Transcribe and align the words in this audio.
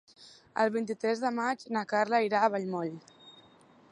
El 0.63 0.71
vint-i-tres 0.75 1.21
de 1.25 1.31
maig 1.41 1.67
na 1.77 1.85
Carla 1.93 2.23
irà 2.31 2.41
a 2.47 2.51
Vallmoll. 2.57 2.99